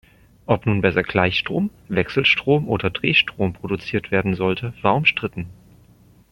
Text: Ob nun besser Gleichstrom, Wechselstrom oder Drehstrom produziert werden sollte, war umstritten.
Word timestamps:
Ob 0.47 0.65
nun 0.65 0.81
besser 0.81 1.03
Gleichstrom, 1.03 1.69
Wechselstrom 1.87 2.67
oder 2.67 2.89
Drehstrom 2.89 3.53
produziert 3.53 4.09
werden 4.09 4.33
sollte, 4.33 4.73
war 4.81 4.95
umstritten. 4.95 5.45